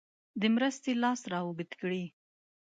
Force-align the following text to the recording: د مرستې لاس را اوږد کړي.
د 0.41 0.43
مرستې 0.55 0.91
لاس 1.03 1.21
را 1.31 1.39
اوږد 1.45 1.71
کړي. 1.81 2.03